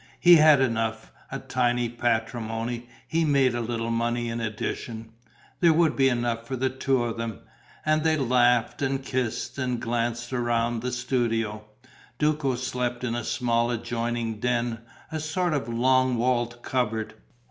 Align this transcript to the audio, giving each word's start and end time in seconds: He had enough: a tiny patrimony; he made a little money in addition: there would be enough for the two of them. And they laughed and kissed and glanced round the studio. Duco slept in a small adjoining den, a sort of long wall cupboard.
He 0.19 0.37
had 0.37 0.61
enough: 0.61 1.11
a 1.31 1.37
tiny 1.37 1.87
patrimony; 1.87 2.87
he 3.07 3.23
made 3.23 3.53
a 3.53 3.61
little 3.61 3.91
money 3.91 4.29
in 4.29 4.41
addition: 4.41 5.11
there 5.59 5.73
would 5.73 5.95
be 5.95 6.09
enough 6.09 6.47
for 6.47 6.55
the 6.55 6.71
two 6.71 7.03
of 7.03 7.17
them. 7.17 7.41
And 7.85 8.03
they 8.03 8.17
laughed 8.17 8.81
and 8.81 9.05
kissed 9.05 9.59
and 9.59 9.79
glanced 9.79 10.31
round 10.31 10.81
the 10.81 10.91
studio. 10.91 11.65
Duco 12.17 12.55
slept 12.55 13.03
in 13.03 13.13
a 13.13 13.23
small 13.23 13.69
adjoining 13.69 14.39
den, 14.39 14.79
a 15.11 15.19
sort 15.19 15.53
of 15.53 15.69
long 15.69 16.17
wall 16.17 16.47
cupboard. 16.47 17.13